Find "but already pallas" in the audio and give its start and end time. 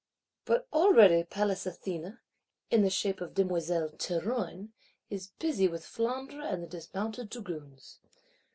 0.45-1.67